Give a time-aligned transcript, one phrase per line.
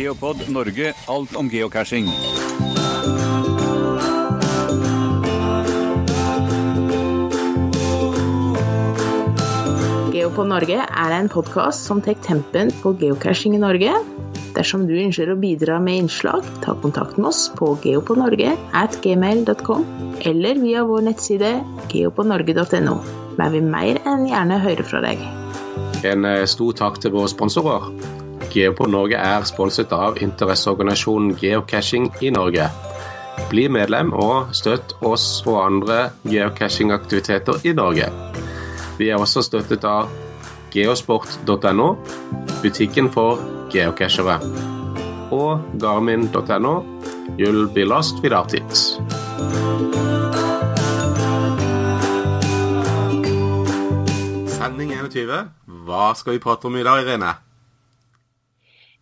[0.00, 2.06] Geopod Norge, alt om geocaching.
[10.14, 13.92] Geopod Norge er en podkast som tar tempen på geocaching i Norge.
[14.56, 19.84] Dersom du ønsker å bidra med innslag, ta kontakt med oss på geopodnorge at gmail.com
[20.24, 21.52] eller via vår nettside
[21.92, 22.96] geopodnorge.no.
[23.36, 25.20] Vi vil mer enn gjerne høre fra deg.
[26.08, 27.92] En eh, stor takk til våre sponsorer.
[28.50, 32.66] Geopod Norge er sponset av interesseorganisasjonen Geocaching i Norge.
[33.50, 38.10] Bli medlem og støtt oss og andre geocachingaktiviteter i Norge.
[38.98, 40.10] Vi er også støttet av
[40.74, 41.88] geosport.no,
[42.62, 43.40] butikken for
[43.72, 44.38] geocachere,
[45.30, 46.74] og garmin.no,
[47.38, 48.74] you'll be lost without it.
[54.50, 55.46] Sending 21.
[55.86, 57.49] Hva skal vi prate om i dag, Irene?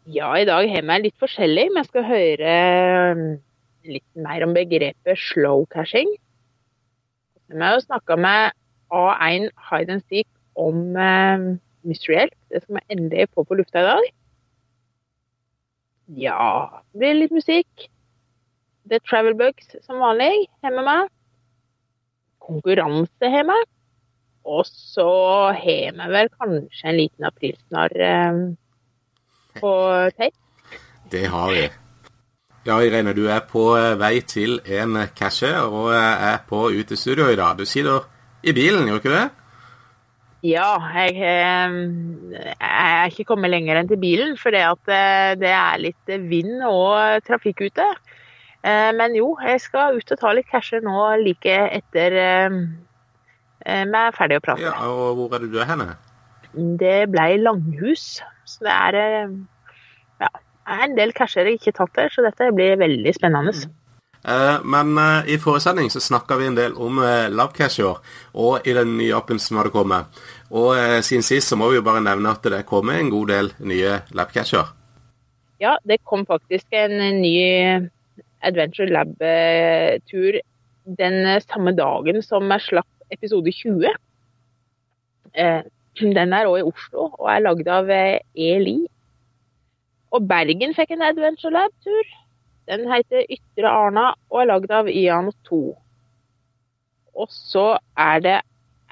[0.08, 1.66] Ja, i dag har vi litt forskjellig.
[1.74, 2.52] Vi skal høre
[3.12, 3.24] um,
[3.84, 6.08] litt mer om begrepet slow cashing.
[7.52, 8.54] Vi har jo snakka med
[8.88, 11.44] A1 Hide and Seek om eh,
[11.84, 12.36] Mystery Help.
[12.48, 14.06] Det skal vi endelig få på lufta i dag.
[16.22, 16.46] Ja,
[16.94, 17.88] det blir litt musikk.
[18.88, 21.10] The Travel Bugs som vanlig har vi med.
[22.46, 23.58] Konkurranse har vi.
[24.48, 25.10] Og så
[25.52, 28.40] har vi vel kanskje en liten aprilsnarr eh,
[29.60, 29.74] på
[30.18, 30.34] tape.
[31.10, 31.68] Det har vi.
[32.68, 37.56] Ja, Irene, du er på vei til en cashe og er på utestudio i dag.
[37.56, 38.04] Du sitter
[38.44, 39.26] i bilen, gjør ikke det?
[40.46, 41.78] Ja, jeg, eh,
[42.30, 47.24] jeg er ikke kommet lenger enn til bilen, for det, eh, er litt vind og
[47.26, 47.86] trafikk ute.
[48.62, 52.48] Eh, Men jo, jeg skal ut og ta litt casher nå like etter eh,
[53.66, 54.62] vi er ferdig å prate.
[54.62, 55.96] Ja, og hvor er det du er henne?
[56.54, 59.34] Det ble Langhus, så det er eh,
[60.24, 63.54] ja, det er en del casher jeg ikke tatt der, så dette blir veldig spennende.
[64.24, 68.00] Eh, Men eh, i forrige sending så snakka vi en del om eh, labcasher,
[68.34, 70.20] og i den nye appen som hadde kommet.
[70.50, 70.74] Og
[71.04, 74.00] siden sist så må vi jo bare nevne at det kommer en god del nye
[74.16, 74.74] labcasher.
[75.60, 77.34] Ja, det kom faktisk en ny
[78.40, 80.38] Adventure Lab-tur
[80.98, 83.90] den samme dagen som jeg slapp episode 20.
[86.18, 88.78] Den er òg i Oslo og er lagd av eh, ELI.
[90.14, 92.14] Og Bergen fikk en Adventure Lab-tur.
[92.68, 95.62] Den heter Ytre Arna og er lagd av Iano 2.
[97.18, 98.36] Og så er det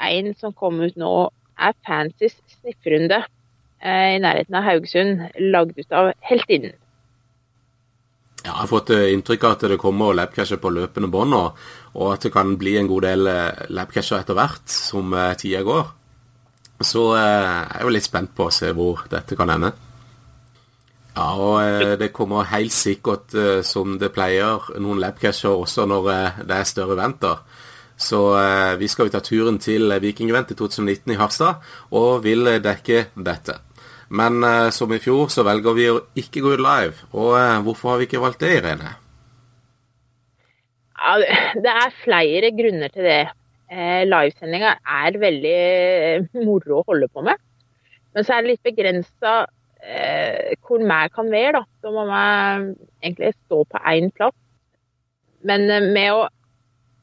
[0.02, 1.12] en som kom ut nå,
[1.56, 6.74] er Fancies snifferunde eh, i nærheten av Haugesund, lagd ut av Heltinnen.
[8.42, 12.10] Ja, jeg har fått eh, inntrykk av at det kommer labcasher på løpende bånd og
[12.12, 13.30] at det kan bli en god del
[13.72, 15.94] labcacher etter hvert som tida går.
[16.81, 19.72] Så eh, jeg er jo litt spent på å se hvor dette kan ende.
[21.16, 26.10] Ja, og eh, det kommer helt sikkert, eh, som det pleier, noen labcasher også når
[26.12, 27.38] eh, det er større eventer.
[27.97, 28.19] Så
[28.76, 31.62] vi skal jo ta turen til Vikingevent i 2019 i Harstad,
[31.97, 33.54] og vil dekke dette.
[34.12, 34.44] Men
[34.76, 37.06] som i fjor, så velger vi å ikke gå ut live.
[37.16, 37.32] Og
[37.65, 38.92] hvorfor har vi ikke valgt det, Irene?
[41.00, 43.22] Ja, det- det er flere grunner til det.
[43.66, 47.41] Eh, Livesendinga er veldig eh, moro å holde på med.
[48.15, 49.32] Men så er det litt begrensa
[49.82, 51.65] eh, hvor vi kan være, da.
[51.82, 52.21] Da må vi
[53.03, 54.37] egentlig stå på én plass.
[55.47, 56.22] Men eh, med å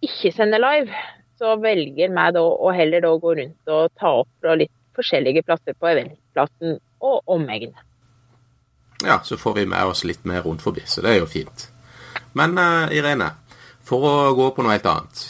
[0.03, 1.03] ikke sende live,
[1.39, 5.43] så velger vi da å heller da gå rundt og ta opp fra litt forskjellige
[5.47, 7.73] plasser på eventplassen og omegn.
[9.03, 11.67] Ja, så får vi med oss litt mer rundt forbi, så det er jo fint.
[12.37, 13.33] Men uh, Irene,
[13.83, 15.23] for å gå på noe helt annet.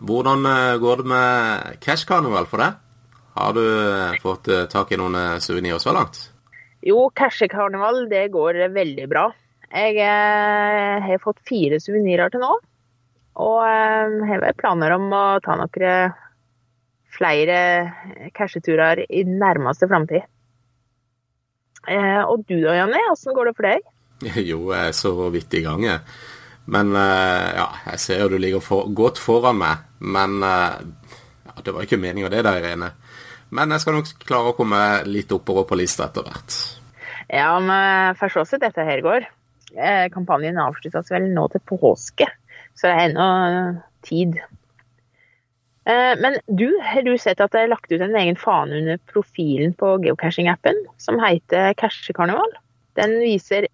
[0.00, 2.78] Hvordan eh, går det med Cash Carnival for deg?
[3.38, 6.20] Har du eh, fått eh, tak i noen suvenirer så langt?
[6.86, 9.28] Jo, Cash Carnival det går veldig bra.
[9.68, 12.54] Jeg har fått fire suvenirer til nå.
[13.38, 16.14] Og jeg har vel planer om å ta noen
[17.12, 17.58] flere
[18.32, 20.24] casheturer i nærmeste framtid.
[22.30, 23.02] Og du da, Janne?
[23.12, 23.84] Åssen går det for deg?
[24.50, 26.00] Jo, jeg er så vidt i gang, jeg.
[26.68, 29.86] Men eh, ja, jeg ser jo du ligger for, godt foran meg.
[30.04, 30.82] Men eh,
[31.48, 32.92] ja, det var ikke meninga det der, Irene.
[33.54, 36.58] Men jeg skal nok klare å komme litt oppover på lista etter hvert.
[37.32, 39.24] Ja, men får se hvordan dette her går.
[39.72, 42.28] Eh, kampanjen avsluttes vel nå til påske,
[42.76, 43.28] så det er ennå
[44.04, 44.38] tid.
[45.88, 49.70] Men du, har du sett at det er lagt ut en egen fane under profilen
[49.72, 52.50] på geocaching-appen som heter Cashekarneval?
[53.00, 53.64] Den viser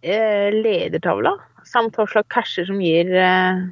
[0.55, 1.32] ledertavla,
[1.74, 3.64] samt hva slags casher som gir eh,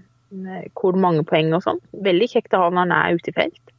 [0.79, 1.81] hvor mange poeng og sånn.
[2.05, 3.73] Veldig kjekt å ha når den er ute i felt.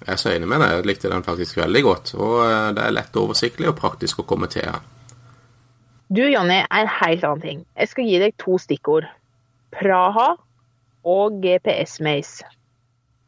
[0.00, 0.78] Jeg er så enig med deg.
[0.78, 2.14] Jeg likte den faktisk veldig godt.
[2.16, 4.68] Og eh, det er lett oversiktlig og praktisk å komme til.
[6.10, 7.64] Du, Jonny, en helt annen ting.
[7.78, 9.08] Jeg skal gi deg to stikkord.
[9.76, 10.32] Praha
[11.06, 12.48] og GPS-Maze.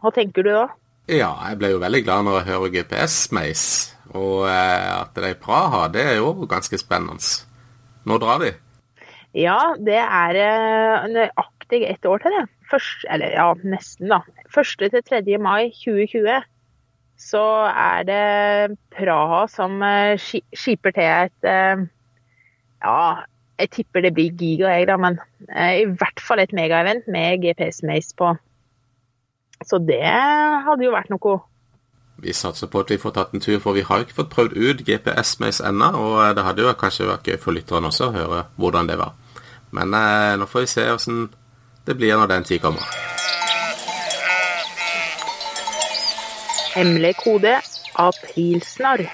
[0.03, 0.65] Hva tenker du da?
[1.11, 3.99] Ja, jeg ble jo veldig glad når jeg hører GPS-Maze.
[4.19, 7.23] Og eh, at det er i Praha, det er jo ganske spennende.
[8.09, 8.51] Når drar de?
[9.33, 12.45] Ja, det er eh, nøyaktig ett år til det.
[12.69, 14.21] Først, eller ja, nesten, da.
[14.53, 14.91] 1.
[14.93, 15.39] til 3.
[15.41, 16.43] mai 2020
[17.23, 21.85] så er det Praha som eh, skiper til et eh,
[22.83, 23.25] Ja,
[23.61, 28.17] jeg tipper det blir giga, jeg, da, men i hvert fall et megaevent med GPS-Maze
[28.19, 28.33] på.
[29.63, 31.37] Så det hadde jo vært noe.
[32.23, 34.59] Vi satser på at vi får tatt en tur, for vi har ikke fått prøvd
[34.59, 35.93] ut GPS Mace ennå.
[35.95, 39.15] Og det hadde jo kanskje vært gøy for lytterne også å høre hvordan det var.
[39.73, 41.23] Men eh, nå får vi se åssen
[41.85, 42.85] det blir når den tid kommer.
[46.73, 47.57] Hemmelig kode
[47.99, 49.09] aprilsnarr.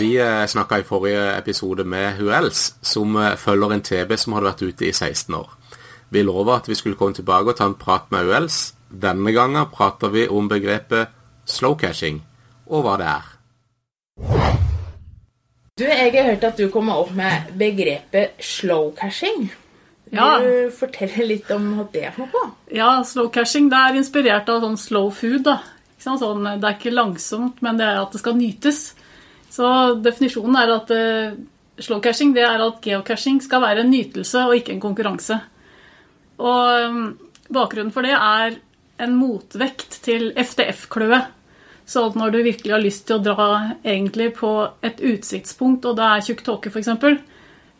[0.00, 4.48] Vi eh, snakka i forrige episode med Huels, som eh, følger en TB som hadde
[4.48, 5.50] vært ute i 16 år.
[6.10, 8.72] Vi lova at vi skulle komme tilbake og ta en prat med Huels.
[8.88, 11.12] Denne gangen prater vi om begrepet
[11.44, 12.22] slowcashing,
[12.66, 13.28] og hva det er.
[15.80, 19.46] Du, jeg har hørt at du kommer opp med begrepet slow cashing.
[20.10, 20.38] Vil Ja.
[20.42, 22.50] Du fortelle litt om hva det er for noe?
[22.68, 25.44] Ja, slow cashing det er inspirert av sånn slow food.
[25.44, 25.62] da.
[25.98, 28.94] Sånn, det er ikke langsomt, men det er at det skal nytes.
[29.48, 31.32] Så definisjonen er at eh,
[31.80, 35.40] slow cashing det er at geocaching skal være en nytelse og ikke en konkurranse.
[36.40, 37.18] Og um,
[37.48, 38.60] bakgrunnen for det er
[39.00, 41.24] en motvekt til FTF-kløe.
[41.90, 43.46] Så når du virkelig har lyst til å dra
[43.82, 44.50] egentlig på
[44.86, 46.90] et utsiktspunkt, og det er tjukk tåke f.eks.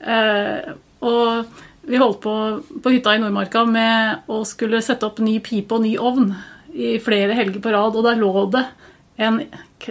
[0.01, 0.71] Eh,
[1.07, 2.35] og vi holdt på
[2.83, 6.33] på hytta i Nordmarka med å skulle sette opp ny pipe og ny ovn
[6.75, 8.65] i flere helger på rad, og der lå det
[9.21, 9.41] en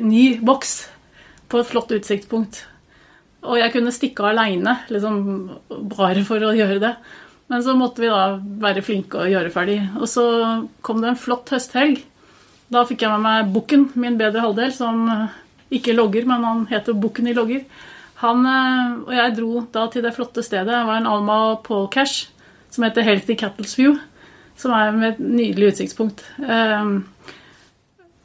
[0.04, 0.76] ny boks
[1.50, 2.64] på et flott utsiktspunkt.
[3.48, 5.20] Og jeg kunne stikke av aleine, liksom,
[5.96, 6.94] bare for å gjøre det.
[7.50, 9.80] Men så måtte vi da være flinke og gjøre ferdig.
[9.98, 10.26] Og så
[10.86, 12.04] kom det en flott høsthelg.
[12.70, 15.38] Da fikk jeg med meg Bukken, min bedre halvdel, som eh,
[15.80, 17.64] ikke logger, men han heter Bukken i logger.
[18.22, 20.70] Han eh, og jeg dro da til det flotte stedet.
[20.70, 22.30] Det var en Alma Polcash
[22.70, 23.98] som heter Healthy Cattles View,
[24.60, 26.22] som er med et nydelig utsiktspunkt.
[26.38, 27.00] Um,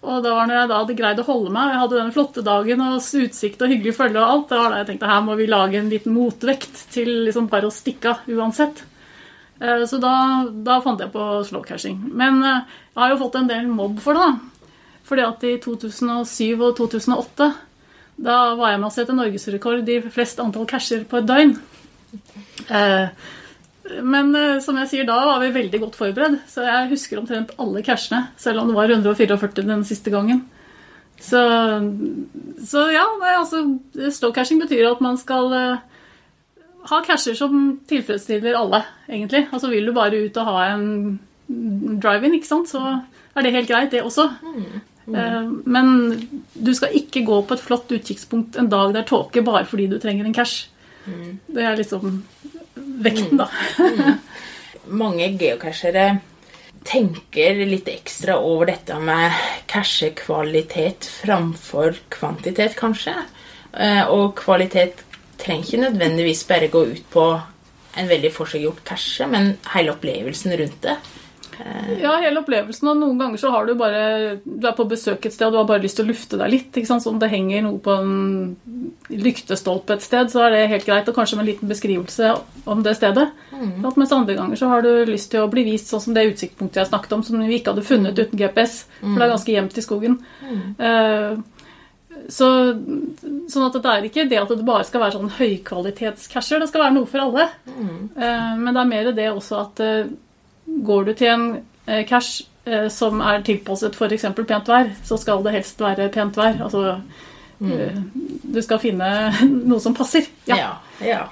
[0.04, 2.44] og da var når jeg da hadde greid å holde meg, jeg hadde den flotte
[2.44, 5.36] dagen og utsikt og hyggelig følge og alt, da var da jeg tenkte her må
[5.38, 8.84] vi lage en liten motvekt til liksom bare å stikke av uansett.
[9.60, 10.14] Eh, Så da,
[10.50, 12.00] da fant jeg på slowcashing.
[12.12, 12.64] Men eh,
[12.94, 14.66] jeg har jo fått en del mobb for det, da.
[15.04, 17.52] Fordi at i 2007 og 2008
[18.24, 21.56] da var jeg med å sette norgesrekord i flest antall casher på et døgn.
[22.70, 23.08] Eh,
[24.04, 24.30] Men
[24.64, 26.38] som jeg sier, da var vi veldig godt forberedt.
[26.48, 30.44] Så jeg husker omtrent alle cashene, selv om det var 144 den siste gangen.
[31.20, 31.42] Så,
[32.64, 33.60] så ja, nei, altså,
[33.92, 35.52] slow-cashing betyr at man skal
[36.90, 39.46] ha casher som tilfredsstiller alle, egentlig.
[39.52, 41.18] Altså vil du bare ut og ha en
[42.00, 42.82] drive-in, ikke sant, så
[43.36, 44.28] er det helt greit, det også.
[45.08, 45.90] Eh, Men
[46.54, 49.86] du skal ikke gå på et flott utkikkspunkt en dag det er tåke bare fordi
[49.90, 50.68] du trenger en cash.
[51.04, 52.22] Det er liksom
[53.04, 53.48] vekten, da.
[54.88, 56.20] Mange geocachere
[56.84, 59.32] tenker litt ekstra over dette med
[59.68, 63.14] cashekvalitet framfor kvantitet, kanskje.
[63.72, 65.00] Eh, Og kvalitet
[65.40, 67.26] trenger ikke nødvendigvis bare gå ut på
[67.94, 70.96] en veldig forseggjort cashe, men hele opplevelsen rundt det.
[72.00, 72.88] Ja, hele opplevelsen.
[72.90, 75.58] Og noen ganger så har du bare Du er på besøk et sted og du
[75.60, 76.70] har bare lyst til å lufte deg litt.
[76.74, 77.04] ikke sant?
[77.04, 78.56] Så om det henger noe på en
[79.10, 81.08] lyktestolpe et sted, så er det helt greit.
[81.08, 82.34] Og kanskje med en liten beskrivelse
[82.70, 83.28] om det stedet.
[83.54, 86.26] At Mens andre ganger så har du lyst til å bli vist sånn som det
[86.32, 88.84] utsiktspunktet jeg snakket om, som vi ikke hadde funnet uten GPS.
[89.00, 90.18] For det er ganske gjemt i skogen.
[90.78, 91.38] Eh,
[92.32, 92.48] så,
[93.52, 96.62] sånn at det er ikke det at det bare skal være sånn høykvalitetscasher.
[96.62, 97.48] Det skal være noe for alle.
[97.68, 98.10] Mm.
[98.62, 100.12] men det er mer det også at eh,
[100.64, 101.46] går du til en
[101.86, 104.26] eh, cash eh, som er tilpasset f.eks.
[104.46, 106.58] pent vær, så skal det helst være pent vær.
[106.64, 107.00] Altså
[107.58, 108.42] mm.
[108.54, 109.10] Du skal finne
[109.68, 110.28] noe som passer.
[110.48, 110.56] Ja.
[110.56, 110.74] Ja.
[111.04, 111.22] ja.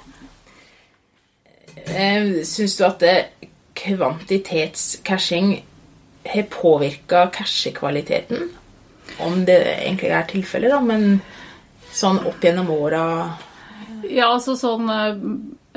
[1.82, 5.54] Eh, Syns du at eh, kvantitetscashing
[6.32, 8.52] har påvirka cashekvaliteten?
[9.20, 11.20] Om det egentlig er tilfellet, da, men
[11.92, 13.02] sånn opp gjennom åra
[14.08, 15.18] Ja, altså sånn eh,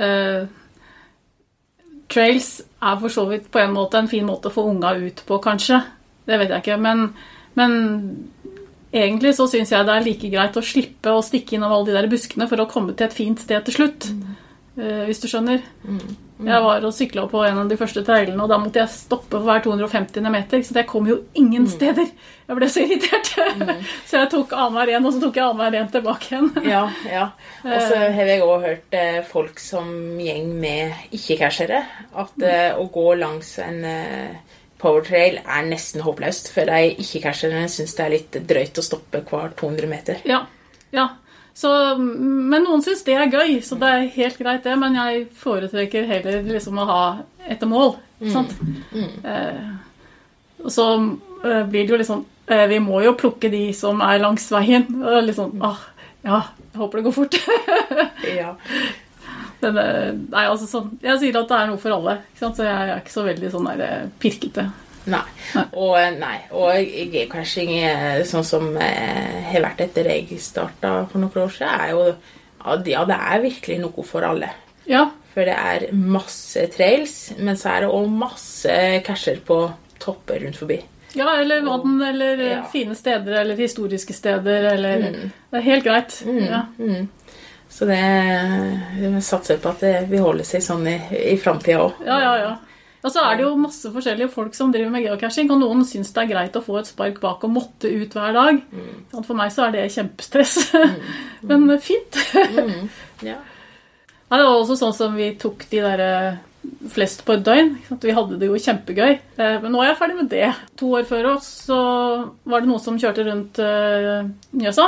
[0.05, 0.45] eh,
[2.11, 2.49] Trails
[2.79, 5.39] er for så vidt på en måte en fin måte å få unga ut på,
[5.43, 5.81] kanskje.
[6.25, 6.77] Det vet jeg ikke.
[6.81, 7.07] Men,
[7.57, 7.73] men
[8.93, 11.97] egentlig så syns jeg det er like greit å slippe å stikke innom alle de
[11.97, 14.09] der buskene for å komme til et fint sted til slutt.
[14.77, 15.65] Eh, hvis du skjønner.
[16.35, 19.37] Jeg var og sykla på en av de første trailene, og da måtte jeg stoppe
[19.37, 20.25] for hver 250.
[20.33, 20.63] meter.
[20.67, 22.09] Så jeg kom jo ingen steder.
[22.45, 23.31] Jeg ble så irritert.
[24.09, 26.51] så jeg tok annenhver én, og så tok jeg annenhver én tilbake igjen.
[26.75, 27.29] Ja, ja.
[27.63, 29.87] Og så har jeg òg hørt eh, folk som
[30.19, 31.85] gjeng med ikke-cashere,
[32.19, 36.51] at eh, å gå langs en eh, powertrail er nesten håpløst.
[36.51, 40.25] For de ikke-casherne syns det er litt drøyt å stoppe hver 200 meter.
[40.27, 40.43] Ja,
[40.91, 41.13] ja.
[41.55, 44.73] Så, men noen syns det er gøy, så det er helt greit, det.
[44.79, 47.03] Men jeg foretrekker heller liksom å ha
[47.47, 47.95] etter mål.
[48.19, 48.31] Mm.
[48.33, 48.51] Sant?
[49.23, 49.61] Eh,
[50.65, 54.19] og så eh, blir det jo liksom eh, Vi må jo plukke de som er
[54.23, 54.87] langs veien.
[54.99, 55.81] Og sånn ah,
[56.25, 56.41] Ja,
[56.73, 57.39] jeg håper det går fort.
[58.39, 58.55] Ja.
[59.61, 62.71] men, eh, nei, altså sånn Jeg sier at det er noe for alle, så jeg
[62.71, 64.67] er ikke så veldig sånn der eh, pirkete.
[65.07, 65.21] Nei.
[65.73, 66.37] Og, eh, nei.
[66.51, 66.73] og
[67.13, 71.91] geocaching, eh, sånn som eh, har vært etter jeg starta for noen år siden, er
[71.91, 72.15] jo
[72.89, 74.49] ja, det- er virkelig noe for alle.
[74.87, 80.39] Ja, For det er masse trails, men så er det òg masse casher på topper
[80.39, 80.79] rundt forbi.
[81.15, 82.63] ja eller vann, eller eh, Ja.
[82.71, 86.23] fine steder, eller historiske steder, eller Det er helt greit.
[86.25, 86.65] Ja.
[87.69, 87.99] Så det
[88.99, 90.95] vi satser på at det vil holde seg sånn i,
[91.33, 91.93] i framtida òg.
[92.05, 92.55] Ja, ja, ja.
[93.05, 96.09] Og så er det jo masse forskjellige folk som driver med geocaching, og noen syns
[96.15, 98.63] det er greit å få et spark bak og måtte ut hver dag.
[98.65, 99.03] Mm.
[99.19, 100.55] For meg så er det kjempestress.
[101.51, 102.17] Men fint.
[102.33, 103.03] fint.
[103.21, 103.37] Ja.
[104.25, 106.39] Det var også sånn som vi tok de der eh,
[106.89, 107.75] flest på et døgn.
[108.01, 109.11] Vi hadde det jo kjempegøy.
[109.37, 110.47] Eh, Men nå er jeg ferdig med det.
[110.81, 111.77] To år før oss så
[112.41, 114.25] var det noen som kjørte rundt eh,
[114.57, 114.87] Mjøsa.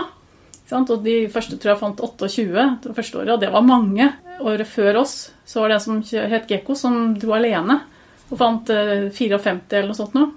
[0.73, 4.09] Og de første tror jeg fant 28 det første året, og det var mange.
[4.41, 5.13] Året før oss
[5.47, 7.77] så var det en som het Gekko, som dro alene
[8.27, 10.33] og fant eh, 54 eller noe sånt noe.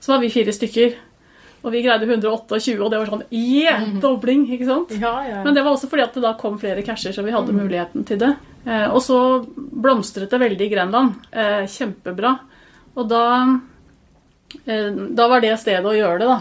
[0.00, 0.98] Så var vi fire stykker.
[1.60, 3.82] Og vi greide 128, og det var sånn yeah!
[4.00, 4.94] Dobling, ikke sant?
[4.96, 5.42] Ja, ja.
[5.44, 8.06] Men det var også fordi at det da kom flere casher, så vi hadde muligheten
[8.08, 8.30] til det.
[8.64, 9.18] Eh, og så
[9.54, 11.18] blomstret det veldig i Grenland.
[11.28, 12.32] Eh, kjempebra.
[12.96, 13.26] Og da,
[14.64, 16.40] eh, da var det stedet å gjøre det, da.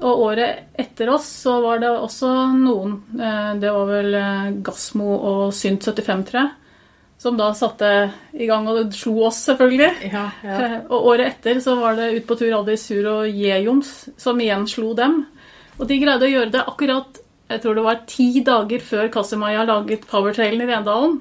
[0.00, 5.14] Og året etter oss så var det også noen eh, Det var vel eh, Gassmo
[5.16, 6.50] og Synt 75, tror jeg.
[7.20, 7.88] Som da satte
[8.32, 9.90] i gang og slo oss, selvfølgelig.
[10.08, 10.58] ja, ja.
[10.64, 14.40] Eh, Og året etter så var det ut på tur Aldri Sur og Jejoms som
[14.40, 15.26] igjen slo dem.
[15.78, 19.64] Og de greide å gjøre det akkurat jeg tror det var ti dager før Kassemaya
[19.66, 21.16] laget Powertrailen i Rendalen.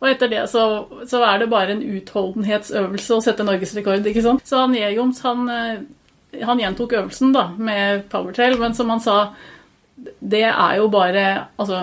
[0.00, 0.62] Og etter det så,
[1.10, 4.06] så er det bare en utholdenhetsøvelse å sette norgesrekord.
[4.06, 4.44] ikke sant?
[4.48, 9.18] Så han Jejoms han, eh, han gjentok øvelsen da med Powertrail, men som han sa
[10.22, 11.24] det er jo bare
[11.58, 11.82] altså,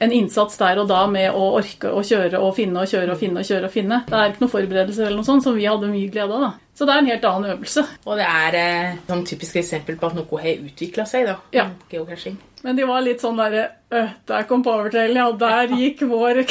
[0.00, 3.20] en innsats der og da med å orke å kjøre og finne og kjøre og
[3.20, 3.98] finne og kjøre og finne.
[4.08, 6.46] Det er ikke noe forberedelser eller noe sånt som vi hadde mye glede av.
[6.46, 6.70] da.
[6.80, 7.84] Så det er en helt annen øvelse.
[8.08, 11.36] Og det er eh, sånn typisk eksempel på at noe har utvikla seg, da.
[11.52, 11.66] Ja.
[11.92, 12.38] Geocaching.
[12.64, 13.62] Men de var litt sånn derre
[13.96, 15.28] øh, Der kom powertrailen, ja.
[15.36, 16.42] Der gikk vår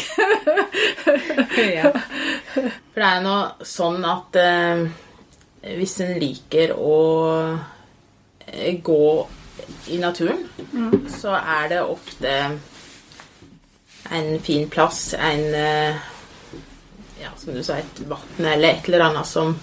[1.79, 1.91] ja.
[2.53, 4.85] For det er nå sånn at eh,
[5.73, 6.97] hvis en liker å
[8.45, 9.05] eh, gå
[9.89, 10.45] i naturen,
[11.09, 12.31] så er det ofte
[14.11, 15.95] en fin plass, en eh,
[17.21, 19.55] ja, som du sa, et vann eller et eller annet som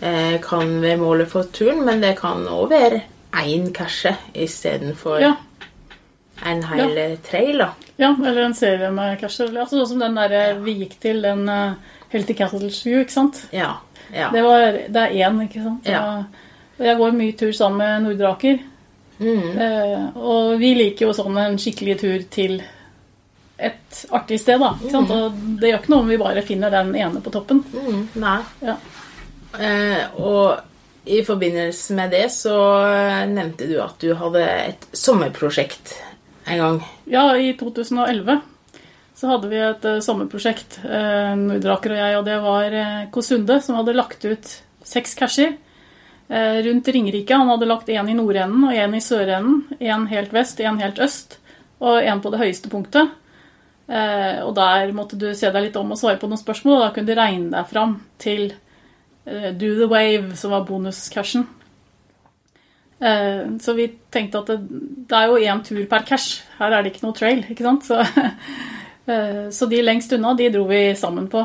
[0.00, 3.02] eh, kan være målet for turen, men det kan òg være
[3.36, 5.34] én cashe istedenfor Ja.
[6.44, 7.16] en hel ja.
[7.30, 7.58] trail.
[7.58, 7.68] da.
[7.98, 9.52] ja, eller en serie med casher.
[9.56, 11.76] Altså, sånn som den der vi gikk til, den uh,
[12.12, 13.46] Healthy Cattle Shoe, ikke sant?
[13.52, 13.76] Ja.
[14.12, 14.30] ja.
[14.32, 15.88] Det, var, det er én, ikke sant?
[15.88, 16.24] Ja.
[16.78, 18.58] Og jeg går mye tur sammen med Nordre Aker.
[19.18, 19.58] Mm.
[19.58, 22.58] Eh, og vi liker jo sånn en skikkelig tur til
[23.56, 24.74] et artig sted, da.
[24.92, 25.12] Sant?
[25.12, 27.62] Og det gjør ikke noe om vi bare finner den ene på toppen.
[27.72, 28.38] Mm, nei.
[28.64, 28.76] Ja.
[29.56, 35.94] Eh, og i forbindelse med det så eh, nevnte du at du hadde et sommerprosjekt
[36.46, 36.82] en gang.
[37.10, 38.40] Ja, i 2011
[39.16, 43.56] så hadde vi et eh, sommerprosjekt, uh, Nordre og jeg, og det var uh, Kosunde
[43.64, 44.50] som hadde lagt ut
[44.86, 45.54] seks casher
[46.28, 47.34] eh, rundt Ringerike.
[47.34, 49.64] Han hadde lagt én i nordenden og én i sørenden.
[49.80, 51.38] Én helt vest, én helt øst
[51.80, 53.10] og én på det høyeste punktet.
[53.86, 56.84] Eh, og der måtte du se deg litt om og svare på noen spørsmål, og
[56.84, 61.46] da kunne du regne deg fram til eh, Do the Wave, som var bonuscashen.
[62.98, 64.58] Eh, så vi tenkte at det,
[65.06, 66.42] det er jo én tur per cash.
[66.58, 67.86] Her er det ikke noe trail, ikke sant?
[67.86, 68.02] Så,
[69.60, 71.44] så de lengst unna, de dro vi sammen på.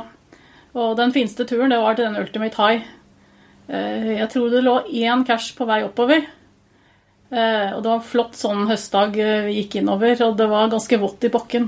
[0.72, 2.90] Og den fineste turen, det var til den Ultimate High.
[3.72, 6.24] Jeg tror det lå én cash på vei oppover.
[7.32, 11.28] Og det var en flott sånn høstdag vi gikk innover, og det var ganske vått
[11.28, 11.68] i bakken.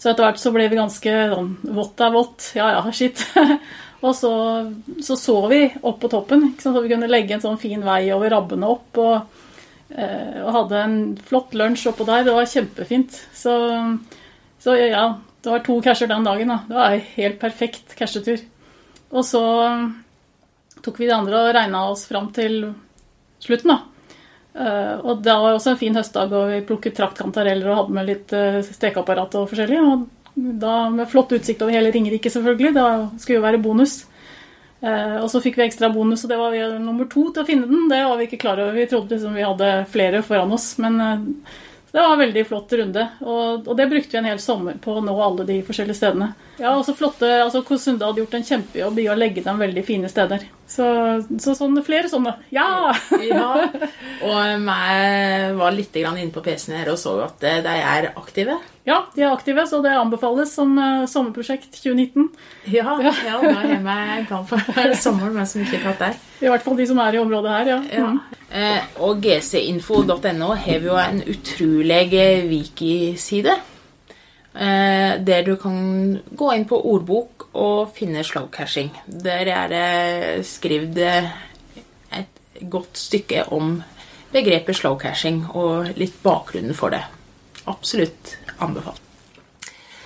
[0.00, 2.50] Så etter hvert så ble vi ganske sånn Vått er vått.
[2.56, 3.20] Ja ja, shit.
[4.06, 4.32] og så,
[5.04, 8.32] så så vi opp på toppen, så vi kunne legge en sånn fin vei over
[8.32, 9.00] rabbene opp.
[9.02, 9.42] Og,
[9.92, 10.96] eh, og hadde en
[11.28, 12.24] flott lunsj oppå der.
[12.24, 13.20] Det var kjempefint.
[13.36, 13.56] Så,
[14.64, 15.04] så ja,
[15.40, 16.48] Det var to casher den dagen.
[16.48, 16.62] da.
[16.68, 18.40] Det var en helt perfekt cashetur.
[19.10, 19.44] Og så
[20.80, 22.70] tok vi de andre og regna oss fram til
[23.40, 23.99] slutten, da.
[24.54, 28.08] Eh, og det var også en fin høstdag, og vi plukket traktkantareller og hadde med
[28.08, 29.80] litt uh, stekeapparat og forskjellig.
[29.80, 32.74] Og da med flott utsikt over hele Ringerike, selvfølgelig.
[32.76, 32.86] Det
[33.22, 34.00] skulle jo være bonus.
[34.80, 37.48] Eh, og så fikk vi ekstra bonus, og det var vi nummer to til å
[37.48, 37.88] finne den.
[37.90, 38.76] Det var vi ikke klar over.
[38.76, 40.72] Vi trodde liksom vi hadde flere foran oss.
[40.80, 41.26] Men eh,
[41.90, 43.08] det var en veldig flott runde.
[43.20, 46.32] Og, og, det brukte vi en hel sommer på å nå alle de forskjellige stedene.
[46.60, 50.10] Ja, også flotte, altså Kosunde hadde gjort en kjempejobb i å legge dem veldig fine
[50.12, 50.46] steder.
[50.70, 50.86] Så,
[51.42, 52.36] så sånne, flere sånne.
[52.54, 52.92] Ja!
[53.26, 53.46] ja!
[54.22, 58.54] Og jeg var litt inne på PC-en her og så at de er aktive.
[58.86, 62.28] Ja, de er aktive, så det anbefales som uh, sommerprosjekt 2019.
[62.70, 63.14] Ja, ja.
[63.28, 66.22] ja da har jeg en plan for sommeren, men som ikke er tatt der.
[66.40, 67.80] I hvert fall de som er i området her, ja.
[67.98, 68.12] ja.
[68.14, 68.38] Mm.
[68.50, 72.06] Eh, og gcinfo.no har jo en utrolig
[72.50, 73.58] wiki-side.
[74.54, 78.90] Eh, der du kan gå inn på ordbok og finne slowcashing.
[79.06, 81.30] Der er det skrevet
[82.16, 83.80] et godt stykke om
[84.32, 87.02] begrepet slowcashing og litt bakgrunnen for det.
[87.70, 89.02] Absolutt anbefalt.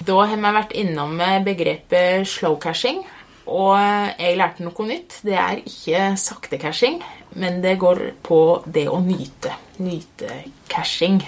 [0.05, 1.15] Da har vi vært innom
[1.47, 3.05] begrepet slow-cashing,
[3.47, 3.79] og
[4.19, 5.21] jeg lærte noe nytt.
[5.25, 6.99] Det er ikke sakte-cashing,
[7.41, 9.55] men det går på det å nyte.
[9.81, 11.23] Nyte-cashing.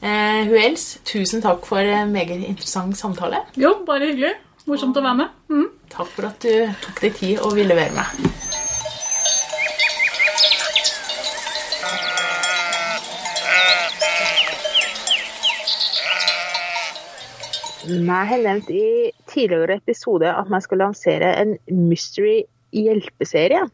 [0.00, 3.44] Eh, Huels, tusen takk for en meget interessant samtale.
[3.60, 4.34] Jo, bare hyggelig.
[4.70, 5.30] Morsomt å være med.
[5.50, 5.70] Mm.
[5.90, 8.06] Takk for at du tok deg tid og ville være med.
[17.90, 23.64] Vi har nevnt i tidligere episode at vi skal lansere en mystery hjelpeserie.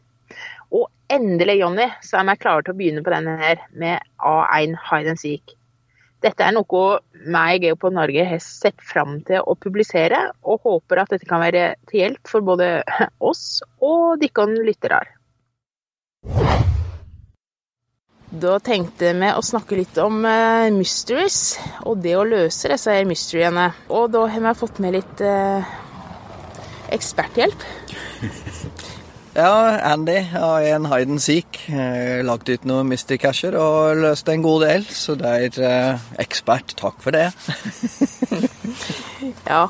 [0.73, 4.73] Og endelig, Jonny, så er vi klare til å begynne på denne her med A1
[4.89, 5.53] Hide and Seek.
[6.27, 6.79] Dette er noe
[7.31, 11.39] meg og Geopod Norge har sett fram til å publisere, og håper at dette kan
[11.39, 12.81] være til hjelp for både
[13.29, 14.99] oss og dere lyttere.
[18.27, 21.55] Da tenkte vi å snakke litt om uh, mysteries,
[21.87, 23.69] og det å løse disse her mysteryene.
[23.87, 25.63] Og da har vi fått med litt uh,
[26.91, 27.67] eksperthjelp.
[29.37, 29.53] ja,
[29.93, 31.61] Andy har en hide and seek.
[31.69, 36.07] Uh, lagt ut noen mystery casher og løst en god del, så det er uh,
[36.19, 36.75] ekspert.
[36.79, 37.29] Takk for det.
[39.51, 39.63] ja,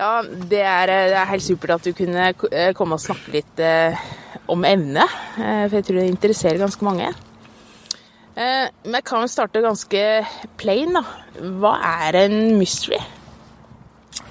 [0.00, 2.30] ja det, er, det, er, helt supert at du kunne
[2.78, 3.64] komme og snakke litt
[4.50, 7.10] om emnet, for jeg tror det interesserer ganske mange.
[8.40, 10.02] Eh, jeg kan starte ganske
[10.60, 11.02] plain, da.
[11.60, 11.74] Hva
[12.06, 13.00] er en mystery?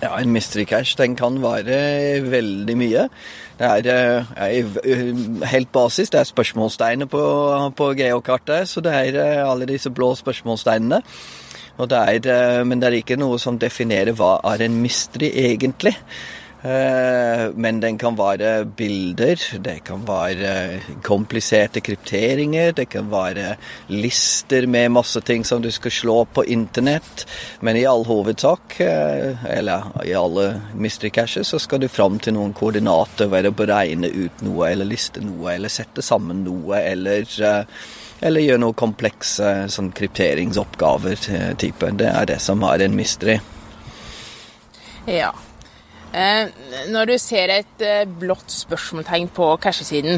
[0.01, 3.09] Ja, En mystery cash den kan være veldig mye.
[3.59, 6.09] Det er, er eh, eh, helt basis.
[6.09, 7.23] Det er spørsmålstegner på,
[7.75, 8.69] på geokartet.
[8.71, 11.01] Så det er eh, alle disse blå spørsmålstegnene.
[11.79, 15.93] Det er, men det er ikke noe som definerer hva er en mystery egentlig.
[16.61, 23.53] Eh, men den kan være bilder, det kan være kompliserte krypteringer, det kan være
[23.87, 27.23] lister med masse ting som du skal slå på internett.
[27.63, 32.35] Men i all hovedsak, eh, eller i alle mystery caches, så skal du fram til
[32.35, 37.23] noen koordinater ved å beregne ut noe, eller liste noe, eller sette sammen noe, eller
[37.39, 37.63] eh,
[38.19, 41.15] eller gjøre noen komplekse sånn krypteringsoppgaver.
[41.55, 41.91] type.
[41.95, 43.37] Det er det som er en mystery.
[45.07, 45.31] Ja.
[46.09, 46.49] Eh,
[46.89, 50.17] når du ser et eh, blått spørsmålstegn på cashesiden,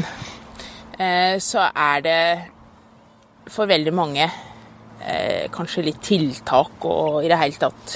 [0.96, 2.22] eh, så er det
[3.52, 4.30] for veldig mange
[5.50, 7.94] kanskje litt tiltak og i det hele tatt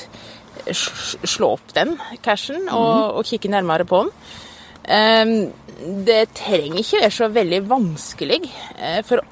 [0.74, 3.12] slå opp den cashen og, mhm.
[3.20, 5.44] og kikke nærmere på den.
[6.02, 8.40] Det trenger ikke være så veldig vanskelig,
[9.06, 9.22] for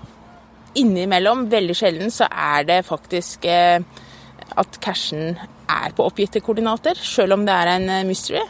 [0.78, 5.34] innimellom, veldig sjelden, så er det faktisk at cashen
[5.74, 8.42] er på oppgitte koordinater, selv om det er en eh, mystery?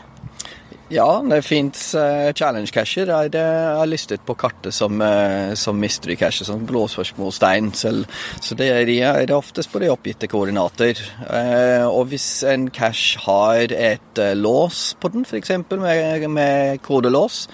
[0.92, 3.08] Ja, det fins uh, challenge casher.
[3.08, 7.72] Er, det er listet på kartet som, uh, som mystery casher, som blåspørsmålstegn.
[7.74, 11.00] Så det er, er det oftest på de oppgitte koordinater.
[11.88, 15.56] Og hvis en cache har et lås på den, f.eks.
[15.72, 17.48] Med, med kodelås,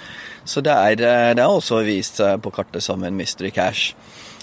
[0.45, 0.99] så det er,
[1.39, 3.95] det er også vist på kartet som en mystery cache.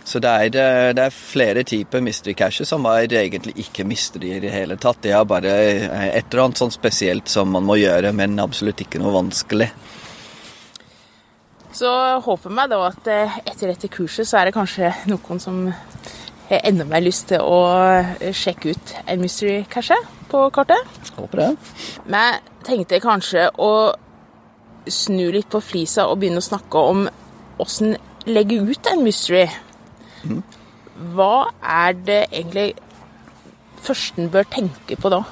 [0.07, 4.37] Så det er, eh, det er, flere typer mystery caches som er egentlig ikke mystery
[4.37, 5.01] i det hele tatt.
[5.03, 8.85] Det er bare eh, et eller annet sånn spesielt som man må gjøre, men absolutt
[8.85, 9.67] ikke noe vanskelig.
[11.75, 11.91] Så
[12.23, 15.59] håper meg da at eh, etter dette kurset så er det kanskje noen som
[16.47, 17.59] har enda mer lyst til å
[18.31, 19.99] sjekke ut en mystery cache
[20.31, 21.11] på kartet.
[21.19, 21.51] Håper det.
[22.07, 23.71] Men jeg tenkte kanskje å
[24.87, 27.09] snu litt på flisa og begynne å snakke om
[27.59, 29.49] åssen legge ut en mystery.
[31.15, 32.71] Hva er det egentlig
[33.85, 35.23] førsten bør tenke på da?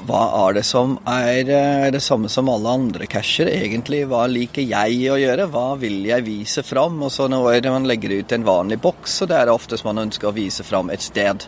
[0.00, 4.06] hva er det som er eh, det samme som alle andre casher, egentlig?
[4.08, 5.48] Hva liker jeg å gjøre?
[5.52, 6.96] Hva vil jeg vise fram?
[7.04, 10.00] Og så når man legger ut en vanlig boks, så det er det oftest man
[10.06, 11.44] ønsker å vise fram et sted.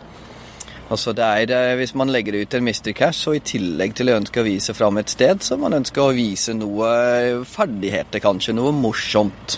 [0.93, 2.93] Altså det er, eh, Hvis man legger ut en Mr.
[2.93, 6.01] cash, så i tillegg til å ønske å vise fram et sted, så man ønsker
[6.01, 8.53] å vise noe ferdigheter, kanskje.
[8.53, 9.57] Noe morsomt.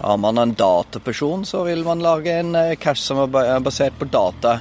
[0.00, 4.60] Har man en dataperson, så vil man lage en cash som er basert på data.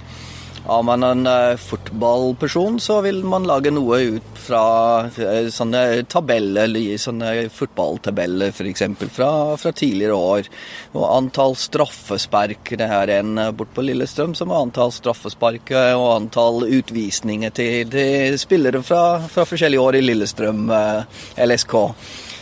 [0.65, 4.61] Har man en uh, fotballperson, så vil man lage noe ut fra
[5.05, 8.81] uh, sånne tabeller, sånne fotballtabeller f.eks.
[9.13, 9.29] Fra,
[9.61, 10.49] fra tidligere år.
[10.97, 12.73] Og antall straffespark.
[12.81, 18.41] Det er en bort på Lillestrøm som har antall straffespark og antall utvisninger til, til
[18.41, 20.71] spillere fra, fra, forskjellige år i Lillestrøm
[21.45, 21.75] LSK.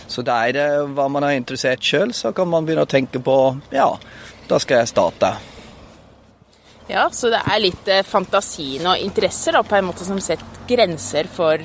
[0.08, 3.38] Så det er hva man er interessert sjøl, så kan man begynne å tenke på
[3.74, 3.89] ja,
[4.50, 5.34] da skal jeg starte.
[6.92, 10.68] Ja, så det er litt eh, fantasien og interesser da, på en måte som setter
[10.68, 11.63] grenser for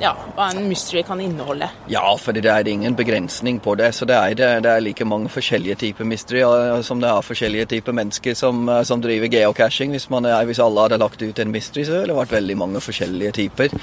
[0.00, 1.68] ja, hva en mystery kan inneholde.
[1.90, 3.90] Ja, for det er ingen begrensning på det.
[3.96, 6.44] Så det er, det er like mange forskjellige typer mystery
[6.86, 9.90] som det er forskjellige typer mennesker som, eh, som driver geocaching.
[9.96, 12.84] Hvis, man, hvis, alle hadde lagt ut en mystery, så ville det vært veldig mange
[12.84, 13.74] forskjellige typer.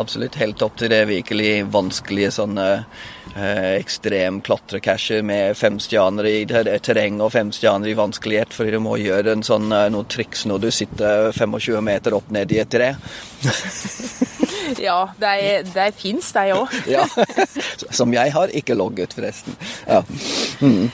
[0.00, 6.44] Absolutt helt opp til det virkelig vanskelige sånne eh, ekstrem klatrecasher med fem stjerner i
[6.46, 10.46] terreng og fem stjerner i vanskelighet, fordi du må gjøre en sånn, eh, noen triks
[10.48, 12.94] når du sitter 25 meter opp ned i et tre.
[14.88, 15.34] ja, de,
[15.68, 16.78] de fins, de òg.
[16.90, 17.04] ja.
[17.90, 19.56] Som jeg har ikke logget, forresten.
[19.86, 20.02] Ja.
[20.60, 20.88] Mm.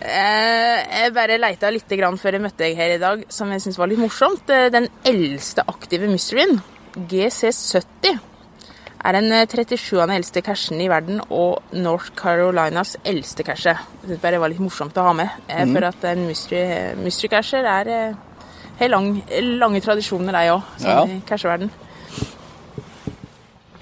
[0.00, 3.90] Jeg bare leita litt før jeg møtte deg her i dag, som jeg syns var
[3.90, 4.48] litt morsomt.
[4.48, 6.62] Den eldste aktive mysteryen,
[6.96, 8.16] GC70,
[9.00, 10.00] er den 37.
[10.12, 13.76] eldste cashen i verden og North Carolinas eldste cashe.
[14.06, 15.72] Jeg bare det var litt morsomt å ha med, mm.
[15.74, 16.64] for at en mystery,
[17.00, 17.94] mystery casher er
[18.80, 19.14] har lang,
[19.60, 21.04] lange tradisjoner, de òg, ja.
[21.04, 21.72] i casheverden.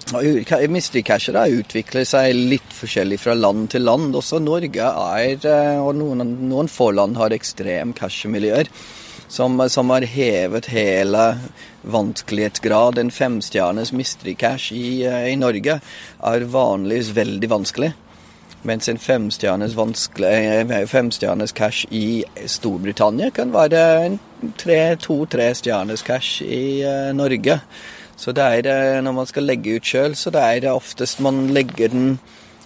[0.09, 4.15] Mystery-cashere utvikler seg litt forskjellig fra land til land.
[4.17, 8.71] Også Norge er, eh, og noen, noen få land har ekstrem cashemiljøer.
[9.29, 11.39] Som, som, har hevet hele
[11.83, 12.99] vanskelighetsgrad.
[12.99, 15.81] En femstjernes mystery cash i, eh, i, Norge
[16.25, 17.93] er vanligvis veldig vanskelig.
[18.63, 19.77] Mens en femstjernes,
[20.25, 24.19] eh, femstjernes cash i Storbritannia kan være en
[24.99, 27.61] to-tre stjernes cash i uh, Norge.
[28.17, 31.21] Så det er det når man skal legge ut sjøl, så det er det oftest
[31.21, 32.19] man legger den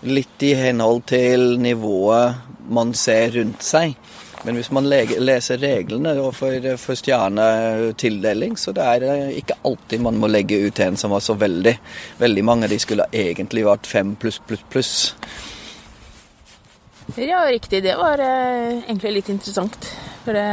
[0.02, 2.40] litt i henhold til nivået
[2.72, 3.96] man ser rundt seg.
[4.42, 10.18] Men hvis man leser reglene for, for stjernetildeling, så det er det ikke alltid man
[10.18, 11.76] må legge ut en som var så veldig.
[12.18, 14.92] Veldig mange av de skulle egentlig vært fem pluss, pluss, pluss.
[17.14, 17.84] Ja, riktig.
[17.86, 19.90] Det var uh, egentlig litt interessant.
[20.24, 20.46] For det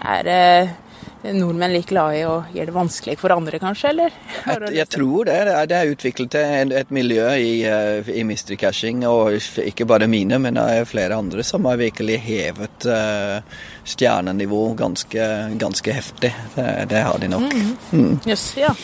[0.00, 0.74] er uh,
[1.22, 3.90] nordmenn like glad i å gjøre det vanskelig for andre, kanskje?
[3.92, 4.14] eller?
[4.46, 5.38] Jeg, jeg tror det.
[5.70, 10.66] Det er utviklet et, miljø i, eh, i mystery-caching, og ikke bare mine, men det
[10.78, 13.40] er flere andre som har virkelig hevet uh,
[13.84, 15.26] stjernenivå ganske,
[15.60, 16.32] ganske heftig.
[16.54, 17.52] Det, det, har de nok.
[17.52, 17.76] Mm.
[17.92, 18.16] Mm.
[18.26, 18.74] Yes, ja.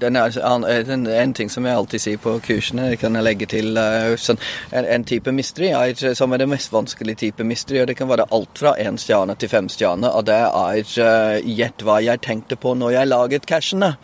[0.00, 3.78] Den er, en, en, ting som jeg alltid sier på kursene, kan jeg legge til
[3.78, 4.40] uh, sånn,
[4.72, 7.82] en, en, type mystery er, som er det mest vanskelige type mystery.
[7.82, 10.14] og Det kan være alt fra én stjerne til fem stjerner.
[10.14, 13.94] Og det er uh, gjett hva jeg tenkte på når jeg laget cashene.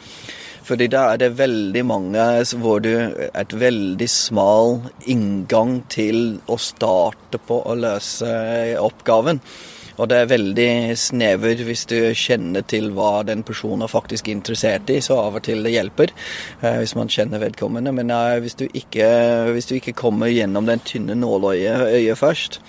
[0.70, 2.24] Fordi da er det veldig mange
[2.60, 4.76] hvor du Et veldig smal
[5.10, 8.30] inngang til å starte på å løse
[8.78, 9.40] oppgaven.
[10.00, 14.88] Og det er veldig snever hvis du kjenner til hva den personen er faktisk interessert
[14.92, 16.12] i, så av og til det hjelper
[16.62, 17.92] eh, hvis man kjenner vedkommende.
[17.96, 19.08] Men eh, hvis, du ikke,
[19.52, 22.62] hvis, du ikke, kommer gjennom den tynne nåløyet først,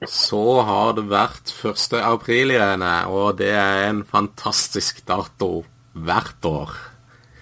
[0.06, 1.96] Så har det vært 1.
[2.06, 5.64] april igjen, og det er en fantastisk dato
[5.98, 6.76] hvert år.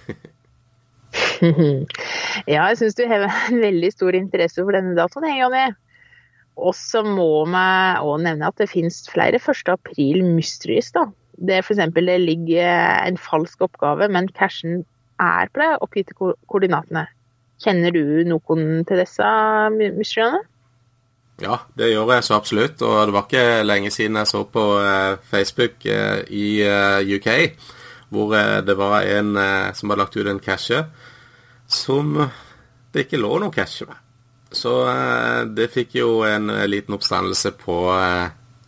[2.54, 5.65] ja, jeg syns du har en veldig stor interesse for denne datoen, jeg, Jonny.
[6.56, 7.65] Og så må vi
[8.08, 9.74] òg nevne at det finnes flere 1.
[9.74, 11.10] april mysteries, da.
[11.36, 14.86] Det for eksempel det ligger en falsk oppgave, men cashen
[15.20, 17.04] er på det oppgitte koordinatene.
[17.63, 19.28] Kjenner du noen til disse
[19.76, 20.46] mysteriene?
[21.43, 22.82] Ja, det gjør jeg så absolutt.
[22.86, 27.32] Og det var ikke lenge siden jeg så på eh, Facebook eh, i eh, UK
[28.15, 28.32] hvor
[28.63, 29.34] det var en
[29.76, 30.78] som hadde lagt ut en cache
[31.67, 32.13] som
[32.93, 33.98] det ikke lå noe cache med.
[34.56, 34.71] Så
[35.58, 37.76] det fikk jo en liten oppstandelse på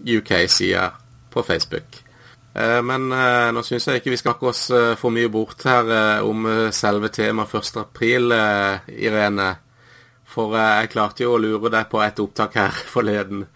[0.02, 0.90] UK-sida
[1.32, 2.02] på Facebook.
[2.90, 3.08] Men
[3.54, 4.66] nå syns jeg ikke vi skal oss
[5.00, 7.80] for mye bort her om selve temaet 1.
[7.86, 8.34] april,
[8.98, 9.52] Irene.
[10.38, 13.48] For jeg klarte jo å lure deg på et opptak her forleden.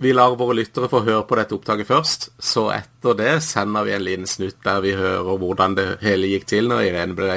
[0.00, 3.94] Vi lar våre lyttere få høre på dette opptaket først, så etter det sender vi
[3.96, 7.36] en liten snutt der vi hører hvordan det hele gikk til når Irene ble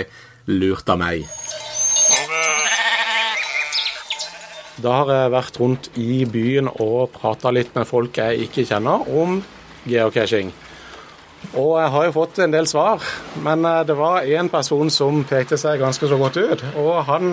[0.51, 1.27] lurt av meg.
[4.79, 9.07] Da har jeg vært rundt i byen og prata litt med folk jeg ikke kjenner
[9.11, 9.41] om
[9.87, 10.53] geocaching.
[11.49, 13.03] Og jeg har jo fått en del svar,
[13.43, 16.65] men det var én person som pekte seg ganske så godt ut.
[16.79, 17.31] Og han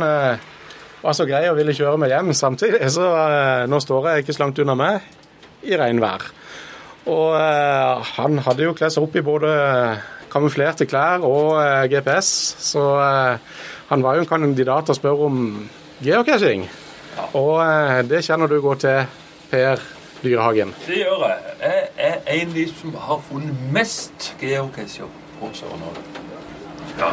[1.06, 3.06] var så grei og ville kjøre meg hjem samtidig, så
[3.70, 5.06] nå står jeg ikke så langt unna meg
[5.66, 6.26] i regnvær.
[7.06, 9.50] Og eh, han hadde jo kledd seg opp i både
[10.32, 12.30] kamuflerte klær og eh, GPS,
[12.72, 13.60] så eh,
[13.92, 15.44] han var jo en kandidat til å spørre om
[16.02, 16.66] geocaching.
[17.38, 17.62] Og
[18.10, 19.06] det kjenner du godt til,
[19.46, 19.80] Per
[20.20, 20.72] Dyrehagen.
[20.84, 21.54] Det gjør jeg.
[21.62, 26.02] Jeg er en av de som har funnet mest geocacher på Sør-Norge.
[26.98, 27.12] Ja,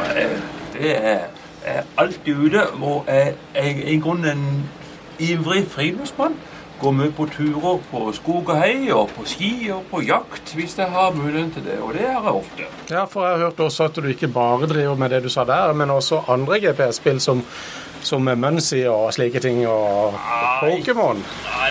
[0.74, 4.64] det er, er alltid ute, og jeg er i grunnen en
[5.18, 6.36] ivrig friluftsmann.
[6.80, 10.74] Går mye på turer på skog og hei, og på ski og på jakt hvis
[10.78, 11.78] jeg har muligheten til det.
[11.80, 12.66] Og det har jeg ofte.
[12.90, 15.46] Ja, for jeg har hørt også at du ikke bare driver med det du sa
[15.48, 17.44] der, men også andre GPS-spill som,
[18.04, 20.14] som Muncy og slike ting, og
[20.62, 21.22] Pokémon.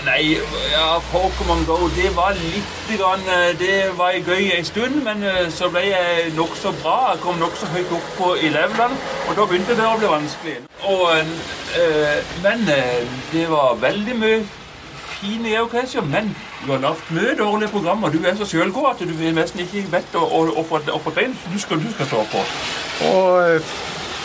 [0.05, 0.37] Nei,
[0.71, 3.25] ja, Pokémon Go, det var litt grann,
[3.59, 7.13] Det var gøy en stund, men så ble jeg nokså bra.
[7.13, 10.57] Jeg kom nokså høyt opp på i levelene, og da begynte det å bli vanskelig.
[10.83, 11.05] Og,
[11.79, 12.67] øh, men
[13.31, 14.43] det var veldig mye
[15.23, 18.09] fine geocacher, men du har lagd mye dårlige programmer.
[18.09, 20.15] Du er så sjølgod at du nesten ikke vet
[21.03, 22.43] få tegn du skal, du skal stå på.
[23.07, 23.71] Og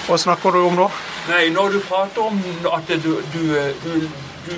[0.09, 0.91] hva snakker du om nå?
[1.29, 2.39] Nei, Når du prater om
[2.73, 3.43] at du, du,
[3.85, 4.09] du,
[4.49, 4.53] du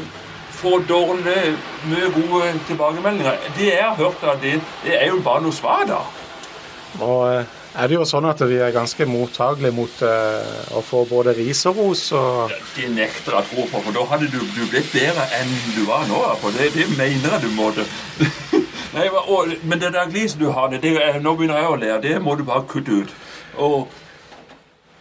[0.61, 1.55] får dårlige,
[1.91, 5.87] mye gode tilbakemeldinger Det jeg har hørt av det, det er jo bare noe svar,
[5.89, 6.03] da.
[7.01, 7.25] Og
[7.71, 11.63] er det jo sånn at vi er ganske mottagelige mot uh, å få både ris
[11.71, 12.03] og ros.
[12.19, 12.55] Og...
[12.75, 16.09] Det nekter jeg tro på, for da hadde du, du, blitt bedre enn du var
[16.11, 16.19] nå.
[16.43, 17.87] For det, det mener jeg du måtte.
[18.97, 22.01] Nei, og, men det der gliset du har, det, det, nå begynner jeg å lære,
[22.09, 23.15] det må du bare kutte ut.
[23.63, 24.00] Og,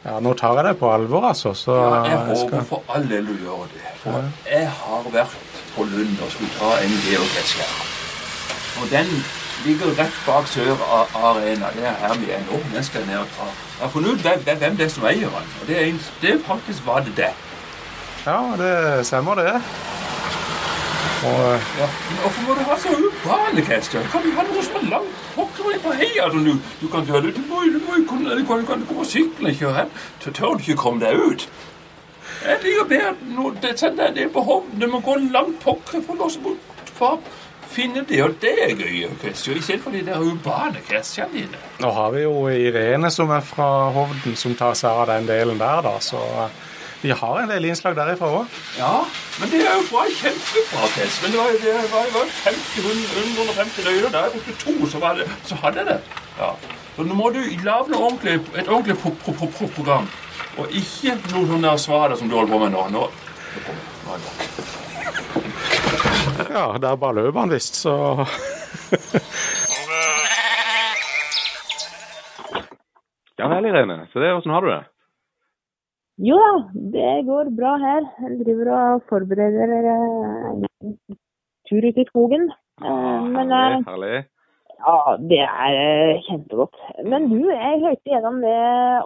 [0.06, 1.54] ja, nå tar jeg det på alvor, altså.
[1.54, 2.66] Så ja, jeg jeg skal...
[2.70, 3.84] for all del du gjør det.
[4.04, 4.24] For ja.
[4.54, 7.68] jeg har vært på Lund og skulle ta en geocache.
[8.80, 9.12] Og den
[9.66, 10.76] ligger rett bak Sør
[11.16, 11.72] Arena.
[11.76, 12.62] Det er her vi er nå.
[12.74, 13.52] Den skal jeg ned og ta.
[13.52, 14.22] Jeg har funnet ut
[14.60, 15.54] hvem, det er som eier den.
[15.62, 17.34] Og det er, det faktisk var det det.
[18.26, 19.62] Ja, det stemmer, det.
[21.20, 21.40] Og,
[21.80, 21.88] ja.
[22.10, 24.06] Men hvorfor må du ha så urbane caster?
[24.12, 27.34] Kan du ha noe som er langt pokker på heia som du, du kan gjøre?
[27.36, 29.92] Du må jo kunne du kan, kan gå på sykkel og kjøre hen.
[30.24, 31.50] Tør du ikke komme deg ut?
[32.40, 34.80] Jeg liker bedre no, det, det, det er hovden.
[34.80, 37.36] Du må gå langt pokker for å bort
[37.70, 39.04] finne det, og det er gøy.
[39.06, 41.60] I stedet for de der urbane Christian dine.
[41.80, 45.62] Nå har vi jo Irene som er fra Hovden, som tar seg av den delen
[45.62, 45.96] der, da.
[46.02, 46.20] Så
[47.02, 48.58] vi har en del innslag derifra òg.
[48.80, 49.06] Ja,
[49.40, 51.22] men det er jo bra, kjempebra test.
[51.24, 52.58] Men det var, det var, det var 50,
[53.40, 54.10] 150 løgner.
[54.16, 56.00] Da jeg brukte to, så, var det, så hadde jeg det.
[56.40, 56.52] Ja.
[56.96, 60.10] Så nå må du lage ordentlig, et ordentlig pro pro pro program.
[60.60, 62.82] Og ikke noe sånn der svar som du holder på med nå.
[62.92, 63.08] Nå,
[63.56, 64.32] nå kommer nå er det.
[66.50, 68.26] Ja, der bare løp han visst, så
[73.40, 74.02] Ja vel, Irene.
[74.12, 74.84] Så det, Åssen har du det?
[76.20, 76.48] Jo da,
[76.94, 78.08] det går bra her.
[78.26, 80.66] Jeg driver og forbereder en
[81.70, 82.50] tur ut i skogen.
[82.82, 84.18] Ah, Men herlig, herlig.
[84.80, 84.98] Ja,
[85.32, 86.76] det er eh, kjempegodt.
[87.12, 88.58] Men du, jeg hørte gjennom det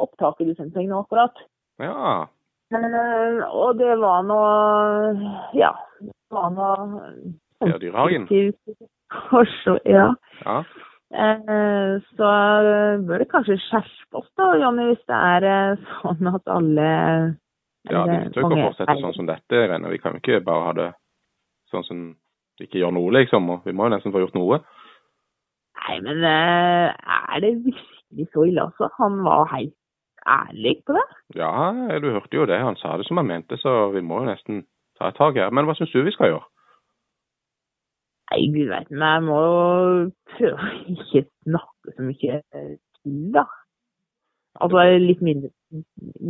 [0.06, 1.38] opptaket du sendte meg nå akkurat.
[1.82, 2.26] Ja.
[2.74, 4.52] Eh, Og det var noe
[5.58, 5.72] Ja,
[6.02, 7.04] det var noe
[7.64, 8.26] Ja, Dyrehagen.
[9.86, 10.08] Ja.
[10.46, 10.58] Ja.
[11.14, 12.30] Eh, Så
[13.06, 16.88] bør det kanskje skjerpe oss da, Jonny, hvis det er eh, sånn at alle
[17.92, 19.92] ja, vi eller tør ikke å fortsette sånn som dette, Irene.
[19.94, 20.90] Vi kan ikke bare ha det
[21.74, 22.04] sånn som
[22.64, 23.50] ikke gjør noe, liksom.
[23.54, 24.62] Og vi må jo nesten få gjort noe.
[25.84, 28.90] Nei, men eh, er det virkelig så ille, altså?
[29.02, 29.76] Han var helt
[30.24, 31.04] ærlig på det.
[31.36, 31.52] Ja,
[32.00, 32.62] du hørte jo det.
[32.62, 34.64] Han sa det som han mente, så vi må jo nesten
[34.98, 35.52] ta et tak her.
[35.52, 36.48] Men hva syns du vi skal gjøre?
[38.34, 39.58] Nei, gud vet men jeg må jo
[40.34, 43.44] prøve å ikke snakke så mye til, da.
[44.64, 45.52] Altså litt mindre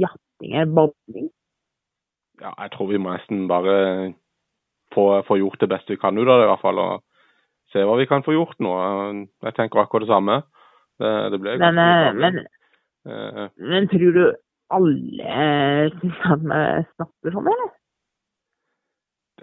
[0.04, 1.30] jatting eller babling.
[2.42, 3.76] Ja, jeg tror vi må nesten bare
[4.96, 6.82] få, få gjort det beste vi kan ut av det, i hvert fall.
[6.82, 8.74] Og se hva vi kan få gjort nå.
[9.48, 10.42] Jeg tenker akkurat det samme.
[11.00, 12.44] Det, det ble Men, eh, men,
[13.06, 14.24] Eh, men tror du
[14.72, 15.40] alle
[16.00, 16.60] syns at vi
[16.96, 17.72] snakker sånn, eller?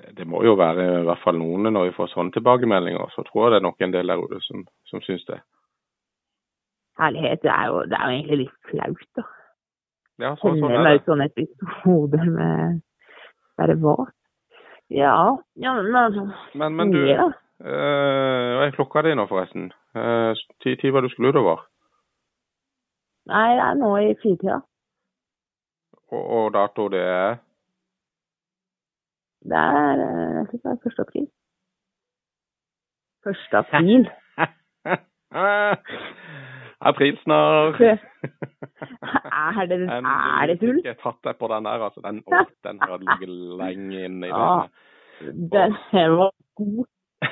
[0.00, 3.12] Det, det må jo være i hvert fall noen når vi får sånne tilbakemeldinger.
[3.14, 5.40] Så tror jeg det er nok en del der ute som, som syns det.
[7.00, 9.26] Herlighet, det er jo, det er jo egentlig litt flaut, da.
[10.20, 10.80] Ja, så, sånn er det.
[10.84, 10.96] det.
[10.96, 12.80] ut sånne episoder med
[13.60, 13.96] bare hva?
[14.92, 15.14] Ja,
[15.60, 16.26] ja men altså
[16.58, 17.28] Men, men du, mye,
[17.62, 19.70] øh, eh, hva er klokka di nå, forresten?
[19.96, 21.64] Eh, Ti ti var du skulle utover.
[23.30, 24.60] Nei, det er nå i firetida.
[26.10, 27.38] Og, og dato det er
[29.48, 30.98] Det er eh, jeg tror det er 1.
[31.06, 31.26] april.
[33.26, 33.54] 1.
[33.60, 34.02] april.
[36.90, 37.74] Aprilsnarr.
[39.60, 40.78] Er det, er det tull?
[40.84, 42.00] Jeg tatt deg på den der, altså.
[42.04, 44.46] Den, å, den har ligget lenge inne i Ja.
[45.20, 45.48] den.
[45.52, 45.74] Den
[46.18, 46.86] var god.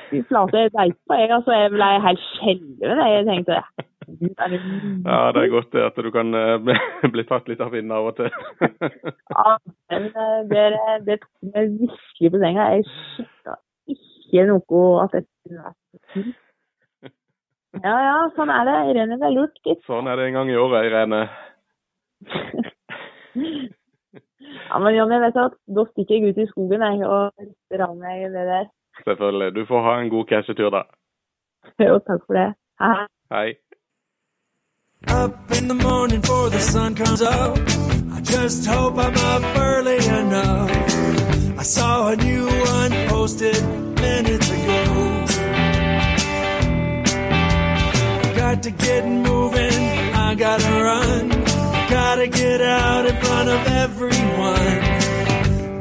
[0.09, 1.51] Fy flate, jeg veit på jeg, altså.
[1.57, 3.01] Jeg ble helt skjelven.
[3.13, 3.61] Jeg tenkte
[4.09, 6.57] Ja, det er godt at du kan eh,
[7.13, 8.29] bli, tatt litt av vinden av og til.
[9.35, 9.55] Ja,
[9.91, 10.65] men eh, det,
[11.07, 12.67] det tok meg virkelig på senga.
[12.75, 13.57] Jeg skjønte
[13.95, 16.29] ikke noe at dette kunne vært.
[17.85, 18.77] Ja ja, sånn er det.
[18.91, 19.81] Irene, det er lurt, gitt.
[19.87, 21.25] Sånn er det en gang i året, Irene.
[24.69, 27.95] Ja, men Jonny, vet du at da stikker jeg ut i skogen jeg, og av
[27.97, 28.67] meg det der.
[29.03, 29.49] Selvfølgelig.
[29.55, 30.83] Du får ha en god cashetur, da.
[31.81, 32.47] Jo, takk for det.
[32.81, 33.05] Hei.
[33.33, 33.47] Hei.
[35.07, 37.57] Up in the morning before the sun comes up.
[38.11, 40.69] I just hope I'm up early enough.
[41.57, 43.63] I saw a new one posted
[43.95, 45.25] minutes ago.
[48.35, 51.29] Got to get moving, I gotta run.
[51.89, 54.83] Gotta get out in front of everyone.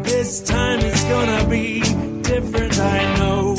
[0.05, 1.81] This time is gonna be
[2.23, 3.57] different, I know.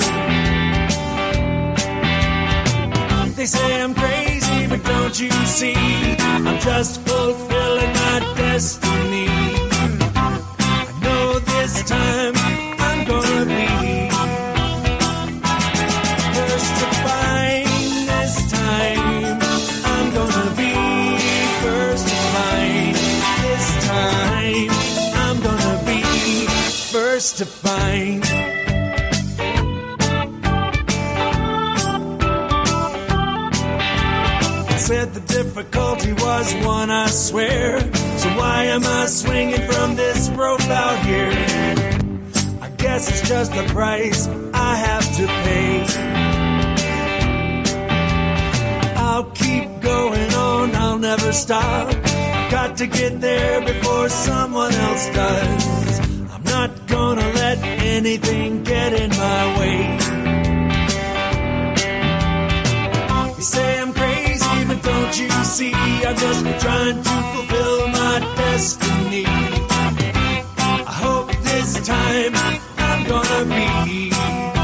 [3.36, 4.18] They say I'm crazy,
[4.89, 5.75] don't you see?
[6.19, 8.98] I'm just fulfilling my destiny.
[38.69, 41.32] Am I swinging from this rope out here?
[42.62, 45.86] I guess it's just the price I have to pay.
[48.95, 51.89] I'll keep going on, I'll never stop.
[52.51, 55.99] Got to get there before someone else does.
[56.29, 60.18] I'm not gonna let anything get in my way.
[65.10, 65.74] Don't you see?
[65.74, 69.26] I'm just trying to fulfill my destiny.
[69.26, 72.34] I hope this time
[72.78, 74.59] I'm gonna be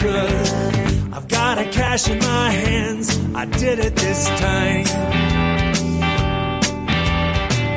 [0.00, 0.48] could.
[1.12, 4.86] I've got a cash in my hands, I did it this time.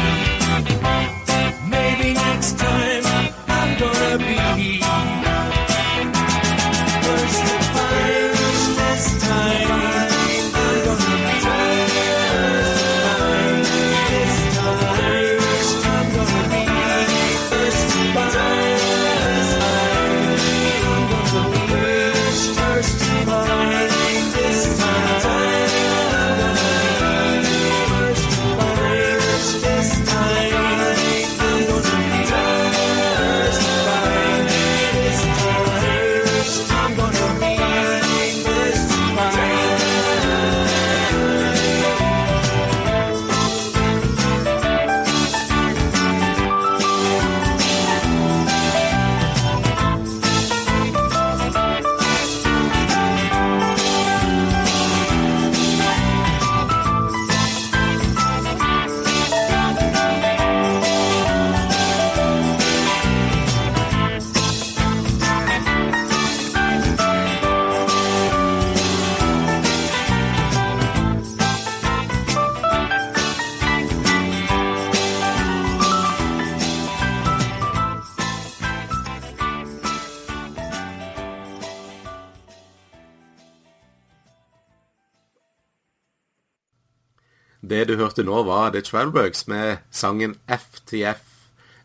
[88.18, 91.22] Hørte nå, var The Travelbugs med sangen FTF.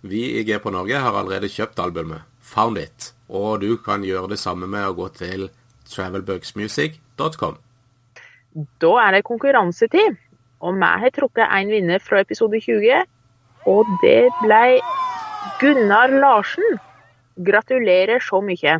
[0.01, 4.31] Vi i G på Norge har allerede kjøpt albumet Found It, og du kan gjøre
[4.33, 5.49] det samme med å gå til
[5.85, 7.59] travelbugsmusic.com.
[8.81, 10.17] Da er det konkurransetid.
[10.63, 13.05] Og vi har trukket en vinner fra episode 20,
[13.67, 14.79] og det ble
[15.61, 16.79] Gunnar Larsen.
[17.37, 18.79] Gratulerer så mye.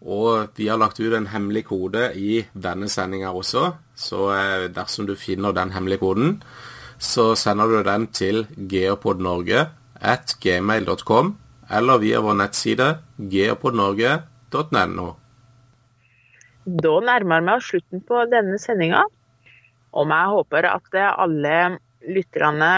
[0.00, 5.06] Og vi har lagt ut en hemmelig kode i denne sendinga også, så eh, dersom
[5.08, 6.38] du finner den hemmelige koden,
[7.00, 9.66] så sender du den til geopodnorge
[10.00, 11.34] at gmail.com,
[11.70, 12.88] eller via vår nettside
[13.30, 15.08] geopodnorge.no.
[16.84, 19.02] Da nærmer vi oss slutten på denne sendinga,
[19.96, 21.54] og vi håper at alle
[22.08, 22.72] lytterne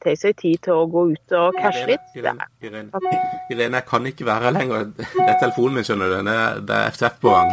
[0.00, 2.06] tar seg tid til å gå ut og cashe litt.
[2.16, 3.02] Irene, Irene,
[3.52, 4.86] Irene, jeg kan ikke være her lenger.
[4.96, 6.16] Det er telefonen min, skjønner du.
[6.22, 7.52] Den er, det er FTF på gang.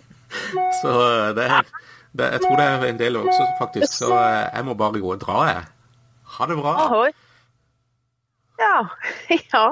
[0.80, 0.92] så
[1.36, 3.92] det, er- det, jeg tror det er en del også, faktisk.
[3.92, 5.64] Så jeg må bare gå og dra, jeg.
[6.36, 6.74] Ha det bra.
[6.86, 7.10] Ahoy.
[8.60, 8.76] Ja.
[9.54, 9.64] ja.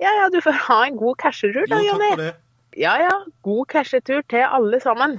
[0.00, 2.30] Ja, ja, du får ha en god cashetur da, Jonny.
[2.78, 3.14] Ja, ja.
[3.42, 5.18] God cashetur til alle sammen.